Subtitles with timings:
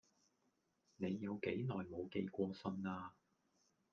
[0.95, 3.13] 你有幾耐無寄過信啊